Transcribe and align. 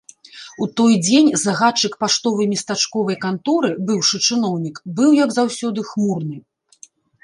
У 0.65 0.67
той 0.79 0.93
дзень 1.07 1.29
загадчык 1.41 1.93
паштовай 2.05 2.49
местачковай 2.55 3.17
канторы, 3.29 3.71
быўшы 3.93 4.25
чыноўнік, 4.27 4.75
быў, 5.01 5.09
як 5.23 5.29
заўсёды, 5.41 5.79
хмурны. 5.93 6.37